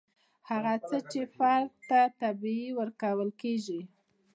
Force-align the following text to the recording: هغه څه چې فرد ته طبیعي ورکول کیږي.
هغه 0.49 0.73
څه 0.87 0.97
چې 1.11 1.21
فرد 1.35 1.71
ته 1.89 1.99
طبیعي 2.21 2.69
ورکول 2.79 3.29
کیږي. 3.41 3.81